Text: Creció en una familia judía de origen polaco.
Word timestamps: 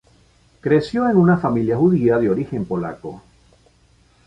Creció 0.61 1.07
en 1.07 1.15
una 1.15 1.37
familia 1.37 1.77
judía 1.77 2.17
de 2.17 2.27
origen 2.27 2.65
polaco. 2.65 3.21